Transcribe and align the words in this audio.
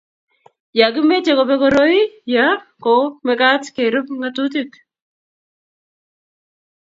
ye 0.77 0.85
kimeche 0.93 1.31
kobek 1.37 1.59
koroi 1.61 2.01
ya 2.33 2.45
ko 2.83 2.93
mekat 3.25 3.63
kerub 3.75 4.07
ng'atutik 4.19 4.71